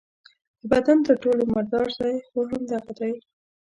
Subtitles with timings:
[0.59, 3.13] د بدن تر ټولو مردار ځای خو همدغه دی.